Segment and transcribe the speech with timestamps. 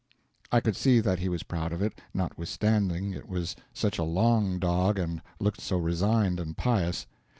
[0.51, 4.03] I could see that he was proud of it, not withstanding it was such a
[4.03, 7.05] long dog and looked so resigned and pious.